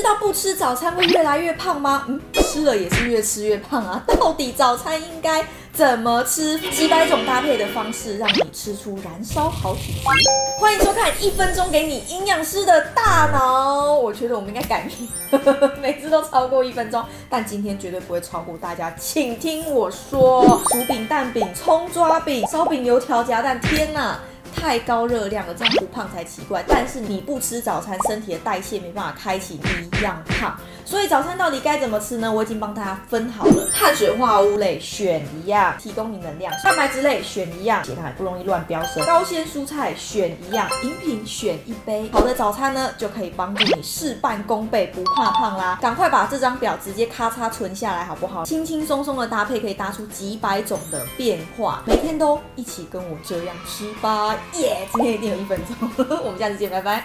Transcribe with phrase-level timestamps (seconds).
[0.00, 2.06] 知道不吃早餐会越来越胖吗？
[2.08, 4.02] 嗯，吃了也是越吃越胖啊。
[4.18, 6.58] 到底早餐应该怎么吃？
[6.70, 10.00] 几百种搭配的方式，让你吃出燃烧好体质。
[10.58, 13.88] 欢迎收看《一分钟给你营养师的大脑》。
[13.92, 15.06] 我觉得我们应该改名，
[15.82, 18.90] 每次都超过一分钟，但今天绝对不会超过大家。
[18.98, 23.60] 请听我说：薯饼、蛋饼、葱抓饼、烧饼、油条夹蛋。
[23.60, 24.18] 天哪！
[24.60, 26.62] 太高热量了，这样不胖才奇怪。
[26.68, 29.58] 但是你不吃早餐，身体的代谢没办法开启，
[29.98, 30.54] 一样胖。
[30.90, 32.32] 所以早餐到底该怎么吃呢？
[32.32, 33.68] 我已经帮大家分好了。
[33.72, 42.10] 碳水化合物类选一样，提供你能量；蛋白质类选一样，血糖也不容易乱飙升；高纤蔬菜选一样，饮品选一杯。
[42.12, 45.78] 好的早餐呢，就可以帮助你事半功倍，不怕胖啦。
[45.80, 48.44] 赶快把这张表直接咔嚓存下来，好不好？
[48.44, 51.84] 轻轻松松的搭配，可以搭出几百种的变化。
[51.86, 54.34] 每天都一起跟我这样吃吧。
[54.54, 54.88] 耶！
[54.92, 55.88] 今天一定有一分钟，
[56.24, 56.98] 我们下次见，拜拜。